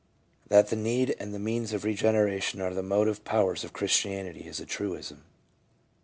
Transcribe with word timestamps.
That 0.47 0.69
the 0.69 0.75
need 0.75 1.15
and 1.19 1.31
the 1.31 1.37
means 1.37 1.73
of 1.73 1.83
regeneration 1.83 2.59
are 2.59 2.73
the 2.73 2.81
motor 2.81 3.13
powers 3.13 3.63
of 3.63 3.71
Christianity, 3.71 4.47
is 4.47 4.59
a 4.59 4.65
truism. 4.65 5.25